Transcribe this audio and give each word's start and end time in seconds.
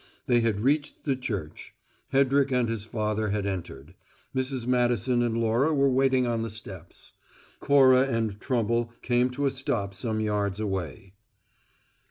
They 0.25 0.39
had 0.39 0.61
reached 0.61 1.03
the 1.03 1.15
church; 1.15 1.75
Hedrick 2.11 2.51
and 2.51 2.67
his 2.67 2.85
father 2.85 3.29
had 3.29 3.45
entered; 3.45 3.93
Mrs. 4.35 4.65
Madison 4.65 5.21
and 5.21 5.37
Laura 5.37 5.75
were 5.75 5.91
waiting 5.91 6.25
on 6.25 6.41
the 6.41 6.49
steps. 6.49 7.13
Cora 7.59 8.07
and 8.07 8.39
Trumble 8.39 8.93
came 9.03 9.29
to 9.29 9.45
a 9.45 9.51
stop 9.51 9.93
some 9.93 10.19
yards 10.19 10.59
away. 10.59 11.13